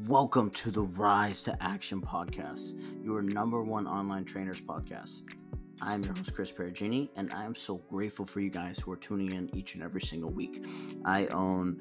Welcome 0.00 0.48
to 0.52 0.70
the 0.70 0.84
Rise 0.84 1.42
to 1.42 1.62
Action 1.62 2.00
podcast, 2.00 2.80
your 3.04 3.20
number 3.20 3.62
one 3.62 3.86
online 3.86 4.24
trainers 4.24 4.58
podcast. 4.58 5.24
I'm 5.82 6.02
your 6.02 6.14
host, 6.14 6.34
Chris 6.34 6.50
Peragine, 6.50 7.10
and 7.16 7.30
I 7.34 7.44
am 7.44 7.54
so 7.54 7.76
grateful 7.90 8.24
for 8.24 8.40
you 8.40 8.48
guys 8.48 8.78
who 8.78 8.90
are 8.92 8.96
tuning 8.96 9.32
in 9.32 9.54
each 9.54 9.74
and 9.74 9.82
every 9.82 10.00
single 10.00 10.30
week. 10.30 10.64
I 11.04 11.26
own 11.26 11.78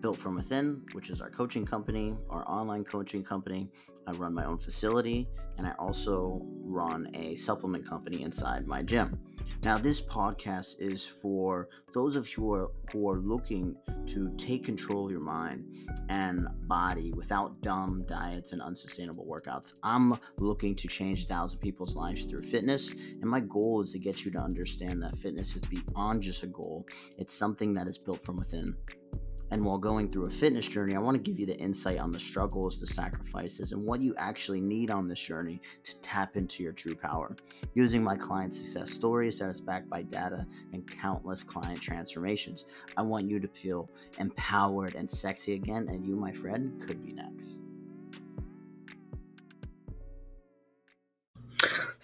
Built 0.00 0.18
From 0.18 0.34
Within, 0.34 0.80
which 0.92 1.10
is 1.10 1.20
our 1.20 1.28
coaching 1.28 1.66
company, 1.66 2.16
our 2.30 2.42
online 2.48 2.84
coaching 2.84 3.22
company. 3.22 3.68
I 4.06 4.12
run 4.12 4.32
my 4.32 4.46
own 4.46 4.56
facility, 4.56 5.28
and 5.58 5.66
I 5.66 5.72
also 5.72 6.40
run 6.64 7.10
a 7.12 7.34
supplement 7.34 7.86
company 7.86 8.22
inside 8.22 8.66
my 8.66 8.82
gym. 8.82 9.20
Now, 9.62 9.78
this 9.78 10.00
podcast 10.00 10.76
is 10.80 11.06
for 11.06 11.68
those 11.92 12.16
of 12.16 12.28
you 12.28 12.42
who 12.42 12.52
are, 12.52 12.70
who 12.92 13.08
are 13.08 13.18
looking 13.18 13.76
to 14.06 14.34
take 14.36 14.64
control 14.64 15.06
of 15.06 15.10
your 15.10 15.20
mind 15.20 15.66
and 16.08 16.46
body 16.62 17.12
without 17.12 17.60
dumb 17.62 18.04
diets 18.08 18.52
and 18.52 18.62
unsustainable 18.62 19.26
workouts. 19.26 19.74
I'm 19.82 20.14
looking 20.38 20.74
to 20.76 20.88
change 20.88 21.26
thousands 21.26 21.54
of 21.54 21.60
people's 21.60 21.94
lives 21.94 22.24
through 22.24 22.42
fitness, 22.42 22.90
and 22.90 23.24
my 23.24 23.40
goal 23.40 23.82
is 23.82 23.92
to 23.92 23.98
get 23.98 24.24
you 24.24 24.30
to 24.32 24.38
understand 24.38 25.02
that 25.02 25.16
fitness 25.16 25.54
is 25.54 25.62
beyond 25.62 26.22
just 26.22 26.42
a 26.42 26.48
goal, 26.48 26.86
it's 27.18 27.34
something 27.34 27.74
that 27.74 27.88
is 27.88 27.98
built 27.98 28.24
from 28.24 28.36
within. 28.36 28.74
And 29.52 29.62
while 29.62 29.76
going 29.76 30.08
through 30.08 30.24
a 30.24 30.30
fitness 30.30 30.66
journey, 30.66 30.96
I 30.96 30.98
want 30.98 31.14
to 31.14 31.22
give 31.22 31.38
you 31.38 31.44
the 31.44 31.58
insight 31.58 31.98
on 31.98 32.10
the 32.10 32.18
struggles, 32.18 32.80
the 32.80 32.86
sacrifices, 32.86 33.72
and 33.72 33.86
what 33.86 34.00
you 34.00 34.14
actually 34.16 34.62
need 34.62 34.90
on 34.90 35.08
this 35.08 35.20
journey 35.20 35.60
to 35.84 36.00
tap 36.00 36.38
into 36.38 36.62
your 36.62 36.72
true 36.72 36.94
power. 36.94 37.36
Using 37.74 38.02
my 38.02 38.16
client 38.16 38.54
success 38.54 38.90
stories 38.90 39.38
that 39.40 39.50
is 39.50 39.60
backed 39.60 39.90
by 39.90 40.04
data 40.04 40.46
and 40.72 40.90
countless 40.90 41.42
client 41.42 41.82
transformations, 41.82 42.64
I 42.96 43.02
want 43.02 43.28
you 43.28 43.40
to 43.40 43.48
feel 43.48 43.90
empowered 44.16 44.94
and 44.94 45.08
sexy 45.08 45.52
again, 45.52 45.86
and 45.90 46.02
you, 46.06 46.16
my 46.16 46.32
friend, 46.32 46.80
could 46.80 47.04
be 47.04 47.12
next. 47.12 47.58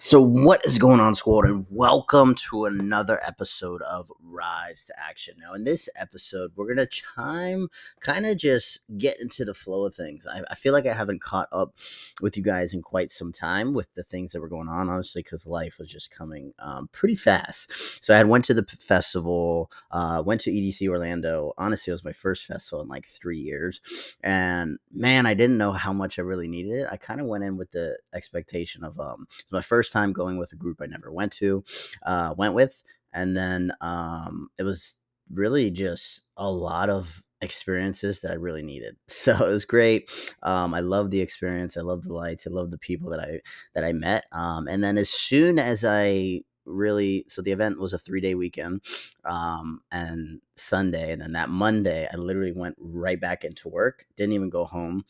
So, 0.01 0.21
what 0.21 0.63
is 0.63 0.77
going 0.77 1.01
on, 1.01 1.13
squad? 1.13 1.45
And 1.45 1.65
welcome 1.69 2.33
to 2.49 2.63
another 2.63 3.19
episode 3.21 3.81
of 3.81 4.09
Rise 4.23 4.85
to 4.85 4.93
Action. 4.97 5.35
Now, 5.41 5.55
in 5.55 5.65
this 5.65 5.89
episode, 5.97 6.53
we're 6.55 6.73
going 6.73 6.77
to 6.77 6.85
chime, 6.85 7.67
kind 7.99 8.25
of 8.25 8.37
just 8.37 8.79
get 8.97 9.19
into 9.19 9.43
the 9.43 9.53
flow 9.53 9.85
of 9.85 9.93
things. 9.93 10.25
I, 10.25 10.41
I, 10.49 10.55
feel 10.55 10.71
like 10.71 10.87
I 10.87 10.93
haven't 10.93 11.21
caught 11.21 11.49
up 11.51 11.73
with 12.21 12.37
you 12.37 12.43
guys 12.43 12.73
in 12.73 12.81
quite 12.81 13.11
some 13.11 13.33
time 13.33 13.73
with 13.73 13.93
the 13.93 14.03
things 14.03 14.31
that 14.31 14.39
were 14.39 14.47
going 14.47 14.69
on, 14.69 14.87
honestly, 14.87 15.21
because 15.21 15.45
life 15.45 15.75
was 15.77 15.89
just 15.89 16.11
coming 16.11 16.53
um, 16.59 16.87
pretty 16.93 17.15
fast. 17.15 18.01
So, 18.01 18.13
I 18.13 18.17
had 18.19 18.29
went 18.29 18.45
to 18.45 18.53
the 18.53 18.63
festival, 18.63 19.69
uh, 19.91 20.23
went 20.25 20.39
to 20.41 20.49
EDC 20.49 20.87
Orlando. 20.87 21.51
Honestly, 21.57 21.91
it 21.91 21.95
was 21.95 22.05
my 22.05 22.13
first 22.13 22.45
festival 22.45 22.81
in 22.81 22.87
like 22.87 23.05
three 23.05 23.39
years. 23.39 24.15
And 24.23 24.79
man, 24.93 25.25
I 25.25 25.33
didn't 25.33 25.57
know 25.57 25.73
how 25.73 25.91
much 25.91 26.17
I 26.19 26.21
really 26.21 26.47
needed 26.47 26.71
it. 26.71 26.87
I 26.89 26.95
kind 26.95 27.19
of 27.19 27.27
went 27.27 27.43
in 27.43 27.57
with 27.57 27.71
the 27.71 27.99
expectation 28.13 28.85
of 28.85 28.97
um, 28.97 29.27
my 29.51 29.59
first 29.59 29.88
first 29.89 29.93
time 29.93 30.13
going 30.13 30.37
with 30.37 30.51
a 30.53 30.55
group 30.55 30.81
I 30.81 30.85
never 30.85 31.11
went 31.11 31.31
to, 31.33 31.63
uh, 32.03 32.33
went 32.37 32.53
with, 32.53 32.83
and 33.13 33.35
then 33.35 33.71
um, 33.81 34.49
it 34.57 34.63
was 34.63 34.97
really 35.33 35.71
just 35.71 36.25
a 36.37 36.49
lot 36.49 36.89
of 36.89 37.23
experiences 37.41 38.21
that 38.21 38.31
I 38.31 38.35
really 38.35 38.63
needed. 38.63 38.95
So 39.07 39.33
it 39.33 39.49
was 39.49 39.65
great. 39.65 40.09
Um, 40.43 40.73
I 40.73 40.81
love 40.81 41.09
the 41.11 41.21
experience. 41.21 41.77
I 41.77 41.81
love 41.81 42.03
the 42.03 42.13
lights. 42.13 42.45
I 42.47 42.51
love 42.51 42.71
the 42.71 42.77
people 42.77 43.09
that 43.11 43.19
I 43.19 43.41
that 43.73 43.83
I 43.83 43.93
met. 43.93 44.25
Um, 44.31 44.67
and 44.67 44.83
then 44.83 44.97
as 44.97 45.09
soon 45.09 45.59
as 45.59 45.83
I 45.85 46.41
really 46.65 47.25
so 47.27 47.41
the 47.41 47.51
event 47.51 47.79
was 47.79 47.93
a 47.93 47.97
three 47.97 48.21
day 48.21 48.35
weekend 48.35 48.81
um, 49.25 49.81
and 49.91 50.39
sunday 50.55 51.11
and 51.11 51.19
then 51.19 51.31
that 51.31 51.49
monday 51.49 52.07
i 52.13 52.15
literally 52.15 52.51
went 52.51 52.75
right 52.77 53.19
back 53.19 53.43
into 53.43 53.67
work 53.67 54.05
didn't 54.17 54.33
even 54.33 54.49
go 54.51 54.65
home 54.65 55.03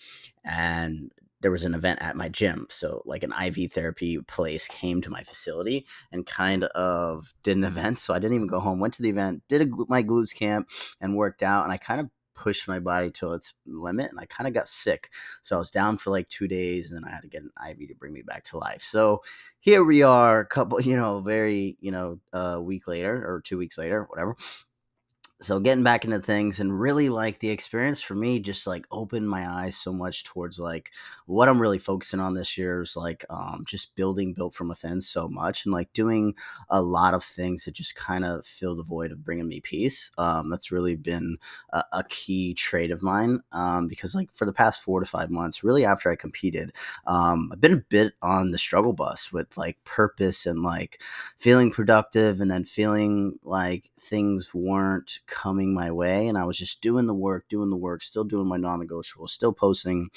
and 0.45 1.11
there 1.42 1.52
was 1.52 1.66
an 1.66 1.73
event 1.73 2.02
at 2.02 2.16
my 2.16 2.30
gym. 2.30 2.68
So, 2.70 3.02
like 3.06 3.23
an 3.23 3.34
IV 3.34 3.72
therapy 3.72 4.20
place 4.20 4.68
came 4.68 5.02
to 5.02 5.09
my 5.09 5.23
facility 5.23 5.86
and 6.12 6.26
kind 6.26 6.66
of 6.66 7.34
did 7.44 7.58
an 7.58 7.63
event. 7.63 8.00
So, 8.00 8.13
I 8.13 8.19
didn't 8.19 8.36
even 8.36 8.47
go 8.47 8.59
home, 8.59 8.80
went 8.80 8.94
to 8.96 9.02
the 9.02 9.09
event, 9.09 9.44
did 9.47 9.62
a, 9.62 9.68
my 9.88 10.03
glutes 10.03 10.36
camp, 10.36 10.69
and 11.00 11.16
worked 11.16 11.44
out. 11.44 11.63
And 11.63 11.72
I 11.74 11.78
kind 11.78 12.02
of 12.02 12.09
pushed 12.36 12.69
my 12.69 12.80
body 12.80 13.12
to 13.12 13.34
its 13.34 13.53
limit 13.66 14.09
and 14.09 14.18
I 14.18 14.25
kind 14.25 14.47
of 14.47 14.53
got 14.53 14.69
sick. 14.69 15.09
So, 15.41 15.56
I 15.56 15.59
was 15.59 15.72
down 15.72 15.97
for 15.97 16.09
like 16.09 16.28
two 16.28 16.47
days 16.47 16.90
and 16.90 16.97
then 16.97 17.09
I 17.09 17.13
had 17.13 17.22
to 17.22 17.30
get 17.30 17.44
an 17.44 17.52
IV 17.69 17.88
to 17.90 17.96
bring 17.96 18.13
me 18.13 18.22
back 18.22 18.44
to 18.46 18.58
life. 18.58 18.81
So, 18.81 19.24
here 19.59 19.84
we 19.84 20.03
are, 20.03 20.42
a 20.42 20.46
couple, 20.46 20.81
you 20.81 20.96
know, 20.96 21.22
very, 21.22 21.78
you 21.80 21.92
know, 21.92 22.19
a 22.34 22.62
week 22.62 22.88
later 22.88 23.16
or 23.16 23.42
two 23.42 23.58
weeks 23.58 23.78
later, 23.78 24.06
whatever 24.09 24.36
so 25.41 25.57
getting 25.57 25.85
back 25.85 26.03
into 26.03 26.19
things 26.19 26.59
and 26.59 26.77
really 26.79 27.07
like 27.07 27.39
the 27.39 27.50
experience 27.50 28.01
for 28.01 28.13
me 28.13 28.39
just 28.39 28.67
like 28.67 28.85
opened 28.91 29.29
my 29.29 29.50
eyes 29.50 29.77
so 29.77 29.94
much 29.94 30.25
towards 30.25 30.59
like 30.59 30.91
what 31.27 31.47
i'm 31.47 31.61
really 31.61 31.77
focusing 31.79 32.19
on 32.19 32.33
this 32.33 32.57
year 32.57 32.81
is 32.81 32.97
like 32.97 33.23
um, 33.29 33.63
just 33.66 33.95
building 33.95 34.33
built 34.33 34.53
from 34.53 34.67
within 34.67 35.00
so 35.00 35.29
much 35.29 35.66
and 35.66 35.73
like 35.73 35.91
doing 35.94 36.35
a 36.69 36.81
lot 36.81 37.13
of 37.13 37.23
things 37.23 37.63
that 37.63 37.73
just 37.73 37.95
kind 37.95 38.25
of 38.25 38.45
fill 38.45 38.75
the 38.75 38.83
void 38.83 39.11
of 39.11 39.23
bringing 39.23 39.47
me 39.47 39.61
peace 39.61 40.11
um, 40.17 40.50
that's 40.50 40.72
really 40.72 40.95
been 40.95 41.38
a, 41.71 41.83
a 41.94 42.03
key 42.09 42.53
trait 42.53 42.91
of 42.91 43.01
mine 43.01 43.39
um, 43.53 43.88
because 43.88 44.13
like 44.13 44.29
for 44.33 44.45
the 44.45 44.53
past 44.53 44.81
four 44.81 45.00
to 45.00 45.06
five 45.06 45.29
months 45.29 45.63
really 45.63 45.85
after 45.85 46.11
i 46.11 46.16
competed 46.17 46.73
um, 47.07 47.50
i've 47.53 47.61
been 47.61 47.73
a 47.73 47.83
bit 47.89 48.13
on 48.21 48.51
the 48.51 48.57
struggle 48.57 48.94
bus 48.94 49.31
with 49.31 49.56
like 49.57 49.81
purpose 49.85 50.45
and 50.45 50.63
like 50.63 51.01
feeling 51.38 51.71
productive 51.71 52.41
and 52.41 52.51
then 52.51 52.66
feeling 52.66 53.39
like 53.44 53.89
things 54.01 54.53
weren't 54.53 55.19
coming 55.29 55.73
my 55.73 55.91
way 55.91 56.28
and 56.28 56.38
I 56.38 56.45
was 56.45 56.57
just 56.57 56.81
doing 56.81 57.07
the 57.07 57.13
work, 57.13 57.47
doing 57.50 57.69
the 57.69 57.78
work, 57.78 58.01
still 58.01 58.23
doing 58.23 58.47
my 58.47 58.57
non-negotiable, 58.57 59.28
still 59.28 59.53
posting 59.53 60.09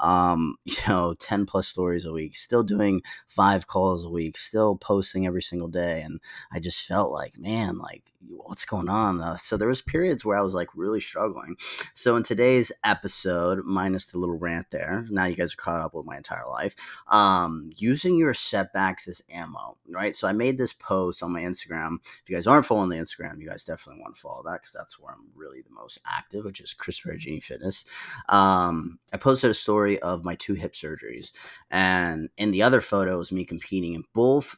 um, 0.00 0.56
you 0.64 0.76
know, 0.88 1.14
10 1.14 1.46
plus 1.46 1.68
stories 1.68 2.06
a 2.06 2.12
week, 2.12 2.36
still 2.36 2.62
doing 2.62 3.02
five 3.26 3.66
calls 3.66 4.04
a 4.04 4.10
week, 4.10 4.36
still 4.36 4.76
posting 4.76 5.26
every 5.26 5.42
single 5.42 5.68
day. 5.68 6.02
And 6.02 6.20
I 6.52 6.58
just 6.58 6.86
felt 6.86 7.12
like, 7.12 7.38
man, 7.38 7.78
like, 7.78 8.10
what's 8.28 8.64
going 8.64 8.88
on? 8.88 9.20
Uh, 9.20 9.36
so 9.36 9.56
there 9.56 9.68
was 9.68 9.82
periods 9.82 10.24
where 10.24 10.36
I 10.36 10.42
was 10.42 10.54
like 10.54 10.68
really 10.74 11.00
struggling. 11.00 11.56
So 11.94 12.16
in 12.16 12.22
today's 12.22 12.70
episode, 12.84 13.64
minus 13.64 14.06
the 14.06 14.18
little 14.18 14.38
rant 14.38 14.70
there, 14.70 15.06
now 15.10 15.24
you 15.24 15.36
guys 15.36 15.54
are 15.54 15.56
caught 15.56 15.80
up 15.80 15.94
with 15.94 16.06
my 16.06 16.16
entire 16.16 16.46
life, 16.48 16.74
um, 17.08 17.70
using 17.76 18.16
your 18.16 18.34
setbacks 18.34 19.08
as 19.08 19.22
ammo, 19.32 19.76
right? 19.88 20.14
So 20.14 20.28
I 20.28 20.32
made 20.32 20.58
this 20.58 20.72
post 20.72 21.22
on 21.22 21.32
my 21.32 21.42
Instagram. 21.42 21.98
If 22.02 22.28
you 22.28 22.36
guys 22.36 22.46
aren't 22.46 22.66
following 22.66 22.90
the 22.90 22.96
Instagram, 22.96 23.40
you 23.40 23.48
guys 23.48 23.64
definitely 23.64 24.02
want 24.02 24.16
to 24.16 24.20
follow 24.20 24.42
that 24.44 24.60
because 24.60 24.72
that's 24.72 24.98
where 24.98 25.12
I'm 25.12 25.28
really 25.34 25.62
the 25.62 25.74
most 25.74 25.98
active, 26.06 26.44
which 26.44 26.60
is 26.60 26.74
Chris 26.74 27.00
Peragine 27.00 27.42
Fitness. 27.42 27.84
Um, 28.28 28.98
I 29.12 29.16
posted 29.16 29.50
a 29.50 29.54
story 29.54 29.89
of 29.98 30.24
my 30.24 30.34
two 30.36 30.54
hip 30.54 30.74
surgeries. 30.74 31.32
And 31.70 32.28
in 32.36 32.50
the 32.50 32.62
other 32.62 32.80
photos, 32.80 33.32
me 33.32 33.44
competing. 33.44 33.94
And 33.94 34.04
both 34.14 34.56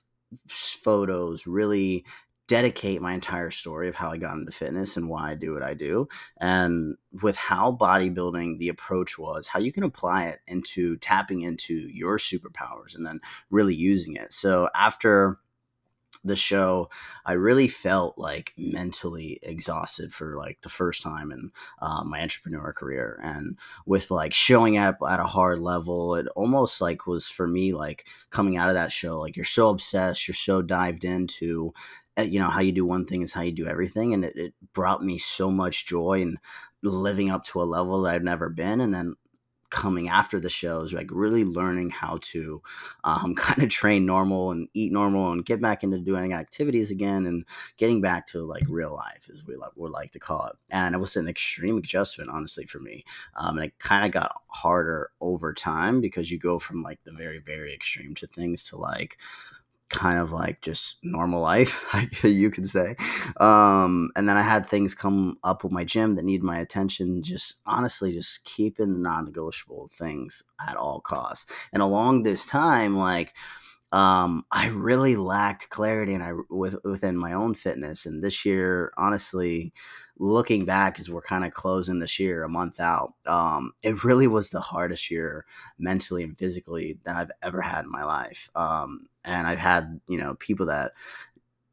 photos 0.48 1.46
really 1.46 2.04
dedicate 2.48 3.00
my 3.00 3.14
entire 3.14 3.50
story 3.50 3.88
of 3.88 3.94
how 3.94 4.10
I 4.10 4.18
got 4.18 4.36
into 4.36 4.52
fitness 4.52 4.96
and 4.96 5.08
why 5.08 5.30
I 5.30 5.34
do 5.34 5.54
what 5.54 5.62
I 5.62 5.74
do. 5.74 6.08
And 6.38 6.96
with 7.22 7.36
how 7.36 7.72
bodybuilding 7.72 8.58
the 8.58 8.68
approach 8.68 9.18
was, 9.18 9.46
how 9.46 9.60
you 9.60 9.72
can 9.72 9.84
apply 9.84 10.26
it 10.26 10.40
into 10.46 10.96
tapping 10.98 11.42
into 11.42 11.74
your 11.74 12.18
superpowers 12.18 12.94
and 12.94 13.06
then 13.06 13.20
really 13.50 13.74
using 13.74 14.16
it. 14.16 14.32
So 14.32 14.68
after 14.74 15.38
the 16.24 16.36
show, 16.36 16.88
I 17.24 17.32
really 17.32 17.68
felt 17.68 18.18
like 18.18 18.52
mentally 18.56 19.38
exhausted 19.42 20.12
for 20.12 20.36
like 20.36 20.58
the 20.62 20.68
first 20.68 21.02
time 21.02 21.32
in 21.32 21.50
uh, 21.80 22.04
my 22.04 22.20
entrepreneur 22.20 22.72
career. 22.72 23.18
And 23.22 23.58
with 23.86 24.10
like 24.10 24.32
showing 24.32 24.78
up 24.78 24.98
at 25.06 25.20
a 25.20 25.24
hard 25.24 25.60
level, 25.60 26.14
it 26.14 26.26
almost 26.36 26.80
like 26.80 27.06
was 27.06 27.28
for 27.28 27.46
me 27.46 27.72
like 27.72 28.06
coming 28.30 28.56
out 28.56 28.68
of 28.68 28.74
that 28.74 28.92
show, 28.92 29.20
like 29.20 29.36
you're 29.36 29.44
so 29.44 29.68
obsessed, 29.68 30.28
you're 30.28 30.34
so 30.34 30.62
dived 30.62 31.04
into 31.04 31.72
eh, 32.16 32.24
you 32.24 32.38
know 32.38 32.48
how 32.48 32.60
you 32.60 32.72
do 32.72 32.84
one 32.84 33.04
thing 33.06 33.22
is 33.22 33.32
how 33.32 33.42
you 33.42 33.52
do 33.52 33.66
everything 33.66 34.14
and 34.14 34.24
it, 34.24 34.36
it, 34.36 34.54
brought 34.74 35.04
me 35.04 35.18
so 35.18 35.50
much 35.50 35.86
joy 35.86 36.22
and 36.22 36.38
living 36.82 37.30
up 37.30 37.44
to 37.44 37.60
a 37.60 37.64
level 37.64 38.00
that 38.00 38.14
i've 38.14 38.22
never 38.22 38.48
been 38.48 38.80
and 38.80 38.94
then 38.94 39.14
coming 39.72 40.10
after 40.10 40.38
the 40.38 40.50
shows, 40.50 40.92
like 40.92 41.08
really 41.10 41.44
learning 41.44 41.88
how 41.90 42.18
to 42.20 42.62
um, 43.04 43.34
kind 43.36 43.62
of 43.62 43.70
train 43.70 44.06
normal 44.06 44.52
and 44.52 44.68
eat 44.74 44.92
normal 44.92 45.32
and 45.32 45.44
get 45.44 45.60
back 45.60 45.82
into 45.82 45.98
doing 45.98 46.34
activities 46.34 46.90
again 46.90 47.26
and 47.26 47.44
getting 47.78 48.00
back 48.00 48.26
to 48.26 48.42
like 48.42 48.62
real 48.68 48.94
life, 48.94 49.28
as 49.32 49.44
we 49.46 49.56
like, 49.56 49.72
would 49.74 49.90
like 49.90 50.12
to 50.12 50.20
call 50.20 50.46
it. 50.46 50.56
And 50.70 50.94
it 50.94 50.98
was 50.98 51.16
an 51.16 51.26
extreme 51.26 51.78
adjustment, 51.78 52.30
honestly, 52.30 52.66
for 52.66 52.78
me. 52.78 53.04
Um, 53.34 53.56
and 53.56 53.66
it 53.66 53.78
kind 53.78 54.04
of 54.04 54.12
got 54.12 54.42
harder 54.48 55.10
over 55.20 55.54
time 55.54 56.00
because 56.00 56.30
you 56.30 56.38
go 56.38 56.58
from 56.58 56.82
like 56.82 57.02
the 57.04 57.12
very, 57.12 57.38
very 57.38 57.74
extreme 57.74 58.14
to 58.16 58.26
things 58.26 58.66
to 58.66 58.76
like, 58.76 59.18
kind 59.92 60.18
of 60.18 60.32
like 60.32 60.60
just 60.62 60.98
normal 61.02 61.40
life, 61.40 61.84
you 62.24 62.50
could 62.50 62.68
say. 62.68 62.96
Um, 63.38 64.10
and 64.16 64.28
then 64.28 64.36
I 64.36 64.42
had 64.42 64.66
things 64.66 64.94
come 64.94 65.38
up 65.44 65.62
with 65.62 65.72
my 65.72 65.84
gym 65.84 66.16
that 66.16 66.24
need 66.24 66.42
my 66.42 66.58
attention. 66.58 67.22
Just 67.22 67.54
honestly, 67.66 68.12
just 68.12 68.44
keeping 68.44 68.92
the 68.92 68.98
non-negotiable 68.98 69.88
things 69.92 70.42
at 70.66 70.76
all 70.76 71.00
costs. 71.00 71.52
And 71.72 71.82
along 71.82 72.22
this 72.22 72.46
time, 72.46 72.96
like 72.96 73.34
um, 73.92 74.46
I 74.50 74.68
really 74.68 75.16
lacked 75.16 75.68
clarity 75.68 76.14
and 76.14 76.22
I 76.24 76.32
with, 76.48 76.76
within 76.82 77.16
my 77.16 77.34
own 77.34 77.54
fitness. 77.54 78.06
And 78.06 78.24
this 78.24 78.44
year, 78.44 78.92
honestly, 78.96 79.74
looking 80.18 80.64
back 80.64 80.98
as 80.98 81.10
we're 81.10 81.20
kind 81.20 81.44
of 81.44 81.52
closing 81.52 81.98
this 81.98 82.18
year 82.18 82.42
a 82.42 82.48
month 82.48 82.80
out, 82.80 83.12
um, 83.26 83.72
it 83.82 84.02
really 84.02 84.26
was 84.26 84.48
the 84.48 84.60
hardest 84.60 85.10
year 85.10 85.44
mentally 85.78 86.22
and 86.24 86.38
physically 86.38 86.98
that 87.04 87.16
I've 87.16 87.30
ever 87.42 87.60
had 87.60 87.84
in 87.84 87.90
my 87.90 88.04
life. 88.04 88.48
Um, 88.54 89.08
and 89.24 89.46
I've 89.46 89.58
had 89.58 90.00
you 90.08 90.18
know 90.18 90.34
people 90.34 90.66
that 90.66 90.92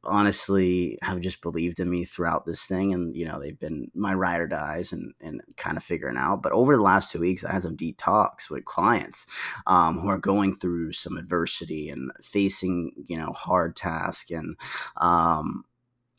honestly 0.06 0.98
have 1.02 1.20
just 1.20 1.42
believed 1.42 1.80
in 1.80 1.90
me 1.90 2.06
throughout 2.06 2.46
this 2.46 2.66
thing 2.66 2.94
and 2.94 3.16
you 3.18 3.26
know 3.26 3.38
they've 3.38 3.60
been 3.60 3.92
my 3.94 4.14
ride 4.14 4.40
or 4.40 4.48
dies 4.48 4.94
and 4.94 5.14
and 5.20 5.42
kind 5.58 5.76
of 5.76 5.84
figuring 5.84 6.16
out 6.16 6.42
but 6.42 6.54
over 6.54 6.78
the 6.78 6.82
last 6.82 7.12
two 7.12 7.20
weeks 7.20 7.44
i 7.44 7.52
had 7.52 7.62
some 7.62 7.76
deep 7.76 7.98
talks 7.98 8.50
with 8.50 8.64
clients 8.64 9.28
um, 9.68 10.00
who 10.00 10.08
are 10.08 10.18
going 10.18 10.56
through 10.56 10.94
some 10.94 11.18
adversity 11.18 11.90
and 11.90 12.12
facing 12.24 12.94
you 13.08 13.18
know 13.18 13.34
hard 13.34 13.76
tasks 13.76 14.32
and 14.32 14.56
um, 14.98 15.66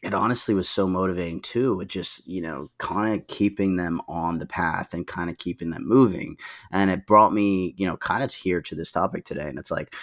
it 0.02 0.14
honestly 0.14 0.54
was 0.54 0.68
so 0.68 0.86
motivating 0.86 1.40
too. 1.40 1.80
It 1.80 1.88
just, 1.88 2.26
you 2.26 2.40
know, 2.40 2.70
kind 2.78 3.14
of 3.14 3.26
keeping 3.26 3.76
them 3.76 4.00
on 4.08 4.38
the 4.38 4.46
path 4.46 4.94
and 4.94 5.06
kind 5.06 5.28
of 5.28 5.36
keeping 5.36 5.70
them 5.70 5.86
moving. 5.86 6.38
And 6.72 6.90
it 6.90 7.06
brought 7.06 7.34
me, 7.34 7.74
you 7.76 7.86
know, 7.86 7.96
kind 7.98 8.22
of 8.22 8.32
here 8.32 8.62
to 8.62 8.74
this 8.74 8.92
topic 8.92 9.24
today. 9.24 9.46
And 9.48 9.58
it's 9.58 9.70
like, 9.70 9.94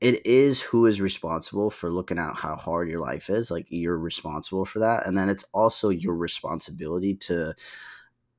it 0.00 0.24
is 0.24 0.60
who 0.60 0.86
is 0.86 1.00
responsible 1.00 1.70
for 1.70 1.90
looking 1.90 2.18
at 2.18 2.36
how 2.36 2.54
hard 2.54 2.88
your 2.88 3.00
life 3.00 3.30
is. 3.30 3.50
Like 3.50 3.66
you're 3.68 3.98
responsible 3.98 4.64
for 4.64 4.78
that. 4.78 5.06
And 5.06 5.18
then 5.18 5.28
it's 5.28 5.44
also 5.52 5.88
your 5.88 6.14
responsibility 6.14 7.14
to 7.16 7.54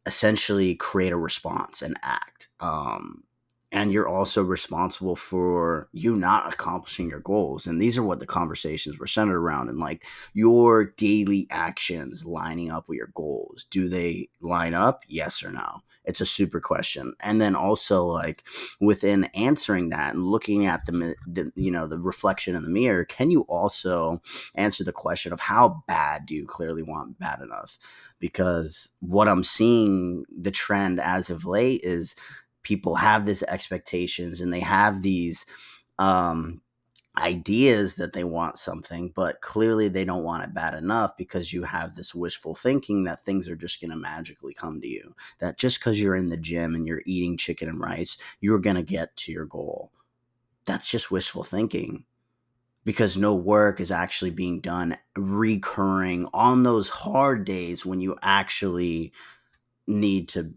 essentially 0.06 0.76
create 0.76 1.12
a 1.12 1.18
response 1.18 1.82
and 1.82 1.98
act. 2.02 2.48
Um, 2.62 3.24
and 3.72 3.92
you're 3.92 4.08
also 4.08 4.44
responsible 4.44 5.16
for 5.16 5.90
you 5.92 6.16
not 6.16 6.52
accomplishing 6.54 7.10
your 7.10 7.20
goals 7.20 7.68
and 7.68 7.82
these 7.82 7.98
are 7.98 8.04
what 8.04 8.20
the 8.20 8.26
conversations 8.26 8.98
were 8.98 9.08
centered 9.08 9.38
around 9.38 9.70
and 9.70 9.78
like 9.78 10.08
your 10.34 10.86
daily 10.86 11.48
actions 11.52 12.26
lining 12.26 12.72
up 12.72 12.88
with 12.88 12.98
your 12.98 13.12
goals 13.14 13.66
do 13.70 13.88
they 13.88 14.28
line 14.42 14.74
up 14.74 15.04
yes 15.08 15.44
or 15.44 15.52
no 15.52 15.82
it's 16.10 16.22
a 16.22 16.26
super 16.26 16.60
question. 16.60 17.14
And 17.20 17.40
then 17.40 17.56
also 17.56 18.04
like 18.04 18.44
within 18.82 19.26
answering 19.36 19.90
that 19.90 20.16
and 20.16 20.26
looking 20.26 20.66
at 20.66 20.88
the, 20.88 21.16
the 21.28 21.52
you 21.56 21.70
know 21.70 21.86
the 21.86 22.00
reflection 22.00 22.56
in 22.56 22.64
the 22.64 22.70
mirror 22.70 23.06
can 23.06 23.30
you 23.30 23.42
also 23.42 24.20
answer 24.56 24.84
the 24.84 24.92
question 24.92 25.32
of 25.32 25.40
how 25.40 25.84
bad 25.88 26.26
do 26.26 26.34
you 26.34 26.48
clearly 26.48 26.82
want 26.82 27.20
bad 27.20 27.42
enough? 27.42 27.78
Because 28.20 28.90
what 29.02 29.28
i'm 29.28 29.44
seeing 29.44 30.26
the 30.36 30.52
trend 30.52 31.00
as 31.00 31.30
of 31.30 31.46
late 31.46 31.82
is 31.84 32.16
people 32.64 32.96
have 32.96 33.26
these 33.26 33.44
expectations 33.44 34.42
and 34.42 34.52
they 34.52 34.60
have 34.60 35.04
these 35.04 35.46
um 36.00 36.60
ideas 37.20 37.96
that 37.96 38.14
they 38.14 38.24
want 38.24 38.58
something, 38.58 39.12
but 39.16 39.42
clearly 39.42 39.88
they 39.88 40.06
don't 40.06 40.24
want 40.24 40.44
it 40.44 40.54
bad 40.54 40.74
enough 40.74 41.16
because 41.18 41.54
you 41.54 41.64
have 41.64 41.96
this 41.96 42.16
wishful 42.16 42.56
thinking 42.56 43.04
that 43.04 43.22
things 43.22 43.48
are 43.48 43.56
just 43.56 43.82
going 43.82 43.92
to 43.92 43.98
magically 43.98 44.54
come 44.54 44.82
to 44.82 44.88
you. 44.88 45.16
That 45.40 45.58
just 45.58 45.80
because 45.80 46.00
you're 46.00 46.16
in 46.16 46.30
the 46.30 46.38
gym 46.38 46.76
and 46.76 46.88
you're 46.88 47.04
eating 47.06 47.38
chicken 47.38 47.70
and 47.70 47.80
rice, 47.80 48.18
you're 48.42 48.60
going 48.60 48.76
to 48.76 48.84
get 48.84 49.16
to 49.18 49.32
your 49.32 49.46
goal. 49.46 49.92
That's 50.66 50.88
just 50.88 51.12
wishful 51.12 51.44
thinking 51.44 52.06
because 52.86 53.18
no 53.18 53.36
work 53.36 53.80
is 53.80 53.92
actually 53.92 54.32
being 54.32 54.62
done 54.62 54.98
recurring 55.16 56.28
on 56.34 56.64
those 56.64 56.90
hard 56.90 57.46
days 57.46 57.86
when 57.86 58.02
you 58.02 58.18
actually 58.22 59.12
need 59.88 60.30
to 60.30 60.54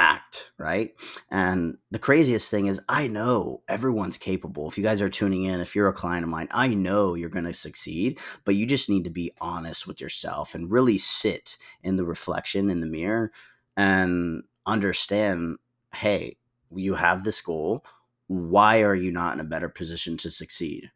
act, 0.00 0.50
right? 0.56 0.94
And 1.30 1.76
the 1.90 1.98
craziest 1.98 2.50
thing 2.50 2.66
is, 2.66 2.80
I 2.88 3.06
know 3.06 3.62
everyone's 3.68 4.16
capable. 4.16 4.66
If 4.66 4.78
you 4.78 4.82
guys 4.82 5.02
are 5.02 5.10
tuning 5.10 5.44
in, 5.44 5.60
if 5.60 5.76
you're 5.76 5.88
a 5.88 5.92
client 5.92 6.24
of 6.24 6.30
mine, 6.30 6.48
I 6.50 6.68
know 6.68 7.14
you're 7.14 7.28
going 7.28 7.44
to 7.44 7.52
succeed, 7.52 8.18
but 8.46 8.54
you 8.54 8.64
just 8.64 8.88
need 8.88 9.04
to 9.04 9.10
be 9.10 9.32
honest 9.42 9.86
with 9.86 10.00
yourself 10.00 10.54
and 10.54 10.70
really 10.70 10.96
sit 10.96 11.58
in 11.82 11.96
the 11.96 12.04
reflection 12.06 12.70
in 12.70 12.80
the 12.80 12.86
mirror 12.86 13.30
and 13.76 14.42
understand 14.66 15.58
hey, 15.92 16.36
you 16.74 16.94
have 16.94 17.24
this 17.24 17.40
goal. 17.40 17.84
Why 18.28 18.82
are 18.82 18.94
you 18.94 19.10
not 19.10 19.34
in 19.34 19.40
a 19.40 19.44
better 19.44 19.68
position 19.68 20.16
to 20.18 20.30
succeed? 20.30 20.90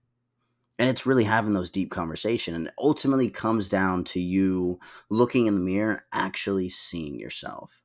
and 0.76 0.90
it's 0.90 1.06
really 1.06 1.22
having 1.22 1.52
those 1.52 1.70
deep 1.70 1.92
conversations 1.92 2.56
and 2.56 2.68
ultimately 2.78 3.30
comes 3.30 3.68
down 3.68 4.02
to 4.02 4.20
you 4.20 4.80
looking 5.08 5.46
in 5.46 5.54
the 5.54 5.60
mirror 5.60 5.92
and 5.92 6.00
actually 6.12 6.68
seeing 6.68 7.16
yourself 7.16 7.84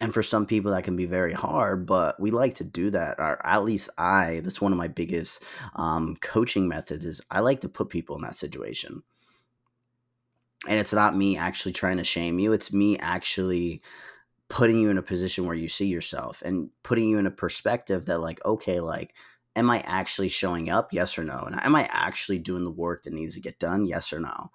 and 0.00 0.12
for 0.12 0.22
some 0.22 0.46
people 0.46 0.72
that 0.72 0.84
can 0.84 0.96
be 0.96 1.06
very 1.06 1.32
hard 1.32 1.86
but 1.86 2.18
we 2.18 2.30
like 2.30 2.54
to 2.54 2.64
do 2.64 2.90
that 2.90 3.18
or 3.18 3.44
at 3.46 3.64
least 3.64 3.90
i 3.98 4.40
that's 4.44 4.60
one 4.60 4.72
of 4.72 4.78
my 4.78 4.88
biggest 4.88 5.44
um, 5.76 6.16
coaching 6.20 6.66
methods 6.68 7.04
is 7.04 7.20
i 7.30 7.40
like 7.40 7.60
to 7.60 7.68
put 7.68 7.88
people 7.88 8.16
in 8.16 8.22
that 8.22 8.36
situation. 8.36 9.02
And 10.68 10.78
it's 10.78 10.92
not 10.92 11.16
me 11.16 11.36
actually 11.36 11.72
trying 11.72 11.96
to 11.96 12.04
shame 12.04 12.38
you 12.38 12.52
it's 12.52 12.72
me 12.72 12.96
actually 12.98 13.82
putting 14.48 14.78
you 14.78 14.90
in 14.90 14.98
a 14.98 15.02
position 15.02 15.46
where 15.46 15.56
you 15.56 15.66
see 15.66 15.86
yourself 15.86 16.42
and 16.44 16.70
putting 16.82 17.08
you 17.08 17.18
in 17.18 17.26
a 17.26 17.30
perspective 17.32 18.06
that 18.06 18.20
like 18.20 18.44
okay 18.44 18.80
like 18.80 19.14
am 19.56 19.70
i 19.70 19.80
actually 19.86 20.28
showing 20.28 20.70
up? 20.70 20.92
Yes 20.92 21.18
or 21.18 21.24
no? 21.24 21.42
And 21.46 21.60
am 21.62 21.74
i 21.74 21.88
actually 21.90 22.38
doing 22.38 22.64
the 22.64 22.70
work 22.70 23.04
that 23.04 23.12
needs 23.12 23.34
to 23.34 23.40
get 23.40 23.58
done? 23.58 23.84
Yes 23.84 24.12
or 24.12 24.20
no? 24.20 24.50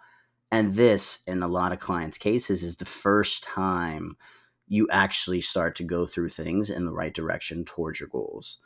And 0.51 0.74
this 0.74 1.19
in 1.28 1.44
a 1.44 1.48
lot 1.48 1.72
of 1.72 1.80
clients 1.80 2.18
cases 2.18 2.63
is 2.63 2.78
the 2.78 2.86
first 2.86 3.44
time 3.44 4.18
you 4.67 4.87
actually 4.91 5.41
start 5.41 5.75
to 5.75 5.83
go 5.83 6.05
through 6.05 6.29
things 6.29 6.69
in 6.69 6.85
the 6.85 6.93
right 6.93 7.13
direction 7.13 7.65
towards 7.65 7.99
your 7.99 8.09
goals. 8.09 8.59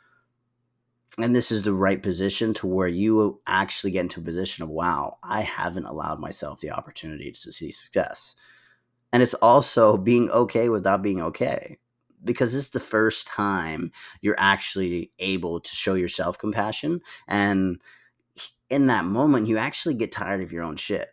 And 1.18 1.36
this 1.36 1.52
is 1.52 1.62
the 1.62 1.74
right 1.74 2.02
position 2.02 2.54
to 2.54 2.66
where 2.66 2.88
you 2.88 3.40
actually 3.46 3.90
get 3.90 4.00
into 4.00 4.20
a 4.20 4.24
position 4.24 4.64
of, 4.64 4.70
wow, 4.70 5.18
I 5.22 5.42
haven't 5.42 5.84
allowed 5.84 6.18
myself 6.18 6.60
the 6.60 6.70
opportunity 6.70 7.30
to 7.30 7.52
see 7.52 7.70
success. 7.70 8.34
And 9.12 9.22
it's 9.22 9.34
also 9.34 9.98
being 9.98 10.30
okay 10.30 10.70
without 10.70 11.02
being 11.02 11.20
okay 11.20 11.78
because 12.24 12.52
this 12.52 12.64
is 12.64 12.70
the 12.70 12.80
first 12.80 13.26
time 13.26 13.92
you're 14.20 14.38
actually 14.38 15.12
able 15.18 15.60
to 15.60 15.74
show 15.74 15.94
yourself 15.94 16.38
compassion. 16.38 17.00
And 17.28 17.80
in 18.70 18.86
that 18.86 19.04
moment, 19.04 19.48
you 19.48 19.58
actually 19.58 19.94
get 19.94 20.12
tired 20.12 20.42
of 20.42 20.50
your 20.50 20.62
own 20.62 20.76
shit 20.76 21.11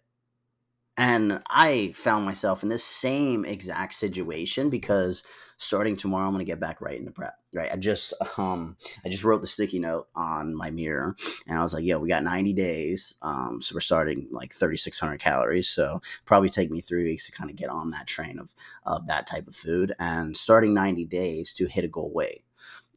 and 0.99 1.41
I 1.49 1.93
found 1.95 2.25
myself 2.25 2.61
in 2.61 2.67
this 2.67 2.83
same 2.83 3.45
exact 3.45 3.93
situation 3.93 4.69
because 4.69 5.23
starting 5.57 5.95
tomorrow 5.95 6.27
I'm 6.27 6.33
gonna 6.33 6.43
get 6.43 6.59
back 6.59 6.81
right 6.81 6.99
into 6.99 7.11
prep. 7.11 7.35
Right. 7.55 7.71
I 7.71 7.77
just 7.77 8.13
um 8.37 8.75
I 9.05 9.09
just 9.09 9.23
wrote 9.23 9.39
the 9.39 9.47
sticky 9.47 9.79
note 9.79 10.09
on 10.13 10.53
my 10.53 10.71
mirror 10.71 11.15
and 11.47 11.57
I 11.57 11.63
was 11.63 11.73
like, 11.73 11.85
yeah, 11.85 11.95
we 11.95 12.09
got 12.09 12.23
90 12.25 12.51
days. 12.51 13.15
Um, 13.21 13.61
so 13.61 13.75
we're 13.75 13.79
starting 13.79 14.27
like 14.29 14.53
3600 14.53 15.21
calories. 15.21 15.69
So 15.69 16.01
probably 16.25 16.49
take 16.49 16.69
me 16.69 16.81
three 16.81 17.05
weeks 17.05 17.27
to 17.27 17.31
kind 17.31 17.49
of 17.49 17.55
get 17.55 17.69
on 17.69 17.91
that 17.91 18.05
train 18.05 18.37
of 18.37 18.53
of 18.83 19.07
that 19.07 19.25
type 19.25 19.47
of 19.47 19.55
food 19.55 19.95
and 19.99 20.35
starting 20.35 20.73
90 20.73 21.05
days 21.05 21.53
to 21.53 21.67
hit 21.67 21.85
a 21.85 21.87
goal 21.87 22.11
weight. 22.13 22.43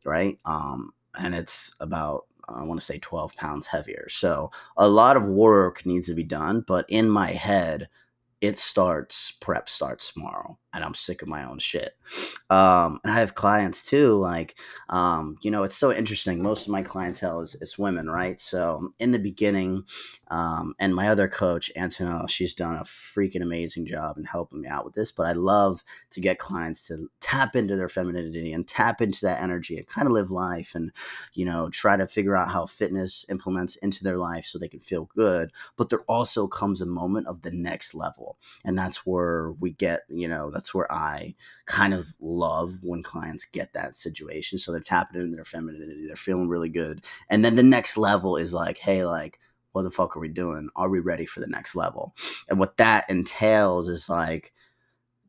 Right. 0.05 0.41
Um, 0.45 0.93
and 1.17 1.37
it's 1.37 1.73
about 1.79 2.25
I 2.55 2.63
want 2.63 2.81
to 2.81 2.87
say 2.87 2.99
12 2.99 3.35
pounds 3.37 3.67
heavier. 3.67 4.07
So 4.09 4.51
a 4.77 4.89
lot 4.89 5.17
of 5.17 5.27
work 5.27 5.85
needs 5.87 6.07
to 6.09 6.15
be 6.15 6.25
done, 6.25 6.65
but 6.67 6.85
in 6.89 7.09
my 7.09 7.31
head, 7.33 7.89
it 8.41 8.59
starts, 8.59 9.31
prep 9.31 9.69
starts 9.69 10.13
tomorrow 10.13 10.59
and 10.73 10.85
I'm 10.85 10.95
sick 10.95 11.23
of 11.23 11.29
my 11.29 11.45
own 11.45 11.59
shit. 11.59 11.97
Um, 12.51 13.01
and 13.05 13.13
I 13.13 13.21
have 13.21 13.35
clients 13.35 13.85
too, 13.85 14.15
like, 14.15 14.59
um, 14.89 15.37
you 15.43 15.51
know, 15.51 15.63
it's 15.63 15.77
so 15.77 15.93
interesting. 15.93 16.43
Most 16.43 16.67
of 16.67 16.73
my 16.73 16.83
clientele 16.83 17.41
is, 17.41 17.55
is 17.57 17.79
women, 17.79 18.09
right? 18.09 18.41
So 18.41 18.91
in 18.99 19.13
the 19.13 19.19
beginning, 19.19 19.85
um, 20.29 20.75
and 20.79 20.95
my 20.95 21.09
other 21.09 21.29
coach, 21.29 21.71
Antonella, 21.77 22.29
she's 22.29 22.55
done 22.55 22.77
a 22.77 22.85
freaking 22.85 23.43
amazing 23.43 23.87
job 23.87 24.17
in 24.17 24.25
helping 24.25 24.63
me 24.63 24.69
out 24.69 24.85
with 24.85 24.95
this. 24.95 25.13
But 25.13 25.27
I 25.27 25.33
love 25.33 25.85
to 26.11 26.21
get 26.21 26.39
clients 26.39 26.87
to 26.89 27.11
tap 27.21 27.55
into 27.55 27.77
their 27.77 27.89
femininity 27.89 28.53
and 28.53 28.67
tap 28.67 29.03
into 29.03 29.21
that 29.27 29.43
energy 29.43 29.77
and 29.77 29.87
kind 29.87 30.07
of 30.07 30.13
live 30.13 30.31
life 30.31 30.75
and, 30.75 30.93
you 31.35 31.45
know, 31.45 31.69
try 31.69 31.97
to 31.97 32.07
figure 32.07 32.37
out 32.37 32.51
how 32.51 32.67
fitness 32.67 33.27
implements 33.29 33.77
into 33.77 34.05
their 34.05 34.19
life 34.19 34.47
so 34.47 34.59
they 34.59 34.69
can 34.69 34.81
feel 34.81 35.09
good. 35.15 35.53
But 35.77 35.91
there 35.91 36.03
also 36.03 36.47
comes 36.47 36.81
a 36.81 36.87
moment 36.87 37.27
of 37.27 37.43
the 37.43 37.51
next 37.51 37.95
level. 37.95 38.39
And 38.65 38.79
that's 38.79 39.05
where 39.07 39.53
we 39.53 39.73
get, 39.73 40.03
you 40.09 40.29
know, 40.29 40.51
that's 40.63 40.73
where 40.73 40.91
I 40.93 41.35
kind 41.67 41.93
of 41.93 42.15
love 42.21 42.79
when 42.85 43.03
clients 43.03 43.45
get 43.45 43.73
that 43.73 43.97
situation. 43.97 44.59
So 44.59 44.71
they're 44.71 44.81
tapping 44.81 45.21
into 45.21 45.35
their 45.35 45.45
femininity, 45.45 46.07
they're 46.07 46.15
feeling 46.15 46.49
really 46.49 46.69
good. 46.69 47.05
And 47.29 47.45
then 47.45 47.57
the 47.57 47.65
next 47.65 47.97
level 47.97 48.37
is 48.37 48.55
like, 48.55 48.79
hey, 48.79 49.05
like, 49.05 49.41
what 49.73 49.83
the 49.83 49.91
fuck 49.91 50.17
are 50.17 50.21
we 50.21 50.29
doing? 50.29 50.69
Are 50.77 50.89
we 50.89 51.01
ready 51.01 51.27
for 51.27 51.41
the 51.41 51.49
next 51.49 51.75
level? 51.75 52.15
And 52.49 52.61
what 52.61 52.77
that 52.77 53.11
entails 53.11 53.89
is 53.89 54.09
like 54.09 54.53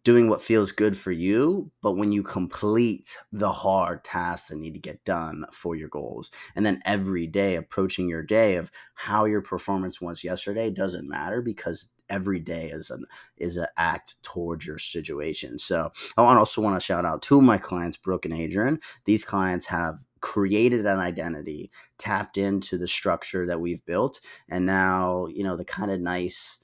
doing 0.04 0.30
what 0.30 0.42
feels 0.42 0.72
good 0.72 0.96
for 0.96 1.12
you, 1.12 1.72
but 1.82 1.94
when 1.94 2.12
you 2.12 2.22
complete 2.22 3.18
the 3.32 3.52
hard 3.52 4.04
tasks 4.04 4.50
that 4.50 4.58
need 4.58 4.74
to 4.74 4.80
get 4.80 5.04
done 5.06 5.46
for 5.52 5.76
your 5.76 5.88
goals. 5.88 6.30
And 6.56 6.64
then 6.64 6.82
every 6.86 7.26
day 7.26 7.56
approaching 7.56 8.08
your 8.08 8.22
day 8.22 8.58
of 8.58 8.70
how 8.94 9.26
your 9.26 9.42
performance 9.42 10.00
was 10.00 10.24
yesterday 10.24 10.70
doesn't 10.70 11.10
matter 11.10 11.42
because 11.42 11.90
every 12.14 12.40
day 12.40 12.70
is 12.70 12.90
an 12.92 13.06
is 13.38 13.58
an 13.58 13.68
act 13.78 14.22
towards 14.22 14.66
your 14.66 14.78
situation. 14.78 15.58
So 15.58 15.92
I 16.16 16.22
also 16.22 16.62
want 16.62 16.80
to 16.80 16.86
shout 16.86 17.06
out 17.06 17.22
two 17.22 17.40
of 17.40 17.44
my 17.44 17.58
clients, 17.58 17.98
Brooke 17.98 18.26
and 18.26 18.34
Adrian. 18.34 18.80
These 19.06 19.26
clients 19.26 19.66
have 19.66 19.98
created 20.22 20.86
an 20.86 21.00
identity, 21.00 21.72
tapped 21.98 22.38
into 22.38 22.78
the 22.78 22.88
structure 22.88 23.46
that 23.48 23.60
we've 23.60 23.84
built, 23.86 24.22
and 24.48 24.66
now, 24.66 25.26
you 25.28 25.44
know, 25.44 25.58
the 25.58 25.66
kind 25.66 25.92
of 25.92 26.00
nice 26.00 26.60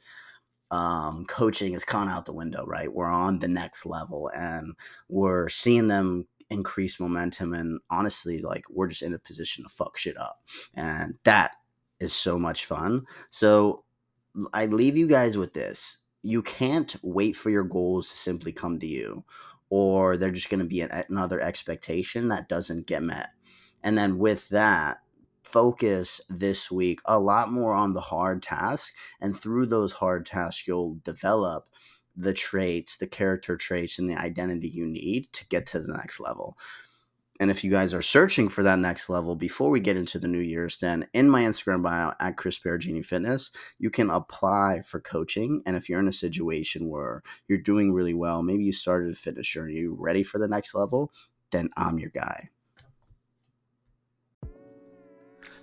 um, 0.72 1.26
coaching 1.26 1.74
is 1.74 1.84
kind 1.84 2.10
of 2.10 2.16
out 2.16 2.26
the 2.26 2.34
window, 2.34 2.64
right? 2.66 2.94
We're 2.94 3.08
on 3.08 3.40
the 3.40 3.48
next 3.48 3.88
level 3.88 4.30
and 4.36 4.74
we're 5.08 5.50
seeing 5.50 5.88
them 5.88 6.28
increase 6.52 7.00
momentum. 7.00 7.54
And 7.54 7.80
honestly, 7.90 8.40
like 8.40 8.66
we're 8.70 8.88
just 8.88 9.02
in 9.02 9.14
a 9.14 9.20
position 9.20 9.64
to 9.64 9.70
fuck 9.70 9.98
shit 9.98 10.18
up. 10.18 10.42
And 10.76 11.16
that 11.24 11.54
is 12.00 12.14
so 12.14 12.38
much 12.38 12.66
fun. 12.66 13.06
So 13.30 13.84
I 14.54 14.66
leave 14.68 14.98
you 14.98 15.08
guys 15.08 15.38
with 15.38 15.54
this. 15.54 15.98
You 16.22 16.42
can't 16.42 16.96
wait 17.02 17.36
for 17.36 17.50
your 17.50 17.64
goals 17.64 18.10
to 18.10 18.18
simply 18.18 18.52
come 18.52 18.80
to 18.80 18.88
you, 18.88 19.24
or 19.70 20.18
they're 20.18 20.32
just 20.32 20.50
going 20.50 20.60
to 20.60 20.66
be 20.66 20.82
an, 20.82 21.06
another 21.10 21.40
expectation 21.40 22.28
that 22.28 22.50
doesn't 22.50 22.88
get 22.88 23.04
met. 23.04 23.30
And 23.84 23.98
then 23.98 24.18
with 24.18 24.50
that, 24.50 25.02
focus 25.44 26.22
this 26.30 26.70
week 26.70 27.00
a 27.06 27.20
lot 27.20 27.52
more 27.52 27.74
on 27.74 27.94
the 27.94 28.02
hard 28.02 28.44
task. 28.44 28.94
And 29.22 29.36
through 29.36 29.68
those 29.68 29.94
hard 29.94 30.26
tasks, 30.26 30.68
you'll 30.68 31.00
develop 31.04 31.68
the 32.16 32.34
traits, 32.34 32.98
the 32.98 33.08
character 33.08 33.56
traits, 33.56 33.98
and 33.98 34.10
the 34.10 34.16
identity 34.16 34.68
you 34.68 34.86
need 34.86 35.32
to 35.34 35.48
get 35.48 35.66
to 35.68 35.80
the 35.80 35.94
next 35.94 36.20
level. 36.20 36.58
And 37.40 37.50
if 37.50 37.64
you 37.64 37.72
guys 37.72 37.94
are 37.94 38.02
searching 38.02 38.50
for 38.50 38.64
that 38.64 38.80
next 38.80 39.10
level 39.10 39.36
before 39.36 39.70
we 39.70 39.80
get 39.80 39.96
into 39.96 40.20
the 40.20 40.28
New 40.28 40.40
Year's, 40.40 40.78
then 40.78 41.08
in 41.14 41.30
my 41.30 41.44
Instagram 41.44 41.82
bio 41.82 42.14
at 42.20 42.36
Chris 42.36 42.60
Peragine 42.60 43.06
Fitness, 43.06 43.52
you 43.78 43.90
can 43.90 44.10
apply 44.10 44.82
for 44.86 45.00
coaching. 45.00 45.62
And 45.66 45.78
if 45.78 45.88
you're 45.88 46.00
in 46.00 46.10
a 46.10 46.14
situation 46.14 46.90
where 46.90 47.24
you're 47.48 47.58
doing 47.58 47.94
really 47.94 48.14
well, 48.14 48.44
maybe 48.44 48.66
you 48.66 48.74
started 48.74 49.14
a 49.14 49.16
fitness 49.16 49.48
journey, 49.48 49.76
you're 49.76 49.94
ready 49.94 50.24
for 50.24 50.38
the 50.38 50.48
next 50.48 50.76
level, 50.76 51.14
then 51.52 51.70
I'm 51.78 51.98
your 51.98 52.12
guy. 52.12 52.50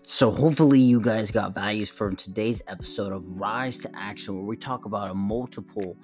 So, 0.09 0.31
hopefully, 0.31 0.79
you 0.79 1.01
guys 1.01 1.33
got 1.33 1.53
values 1.53 1.91
from 1.91 2.15
today's 2.15 2.63
episode 2.69 3.13
of 3.13 3.25
Rise 3.41 3.81
to 3.81 3.91
Action, 3.93 4.37
where 4.37 4.45
we 4.45 4.57
talk 4.57 4.85
about 4.85 5.11
a 5.11 5.15
multiple 5.15 5.97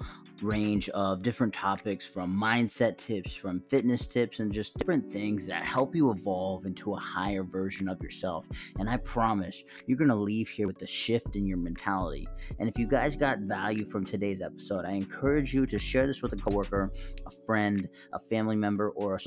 range 0.42 0.88
of 0.88 1.23
different 1.23 1.54
topics 1.54 2.04
from 2.04 2.37
mindset 2.37 2.99
tips, 2.99 3.32
from 3.37 3.61
fitness 3.61 4.09
tips, 4.09 4.40
and 4.40 4.52
just 4.52 4.76
different 4.76 5.09
things 5.09 5.47
that 5.47 5.62
help 5.62 5.94
you 5.94 6.11
evolve 6.11 6.66
into 6.66 6.94
a 6.94 6.99
higher 6.99 7.44
version 7.44 7.88
of 7.88 8.02
yourself. 8.02 8.49
And 8.80 8.90
I 8.90 8.97
promise 8.97 9.62
you're 9.87 9.99
going 9.99 10.11
to 10.11 10.16
leave 10.16 10.49
here 10.49 10.66
with 10.66 10.82
a 10.82 10.87
shift 10.87 11.37
in 11.37 11.47
your 11.47 11.59
mentality. 11.59 12.26
And 12.59 12.68
if 12.68 12.76
you 12.76 12.88
guys 12.88 13.14
got 13.14 13.38
value 13.38 13.85
from 13.85 14.04
today's 14.04 14.42
episode, 14.42 14.85
I 14.85 14.94
encourage 14.94 15.54
you 15.54 15.64
to 15.66 15.78
share 15.78 16.09
this 16.09 16.23
with 16.23 16.32
a 16.32 16.37
coworker, 16.37 16.90
a 17.25 17.30
friend, 17.47 17.88
a 18.12 18.18
family 18.18 18.56
member, 18.56 18.90
or 18.90 19.14
a 19.14 19.21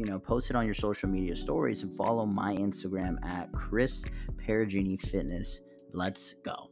you 0.00 0.06
know, 0.06 0.18
post 0.18 0.48
it 0.48 0.56
on 0.56 0.64
your 0.64 0.72
social 0.72 1.10
media 1.10 1.36
stories 1.36 1.82
and 1.82 1.94
follow 1.94 2.24
my 2.24 2.56
Instagram 2.56 3.22
at 3.22 3.52
Chris 3.52 4.02
Peragine 4.38 4.98
Fitness. 4.98 5.60
Let's 5.92 6.36
go. 6.42 6.69